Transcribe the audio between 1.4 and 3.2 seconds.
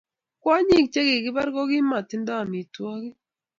ko kimatindo amitwakik